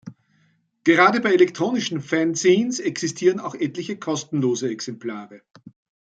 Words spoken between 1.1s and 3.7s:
bei den elektronischen Fanzines existieren auch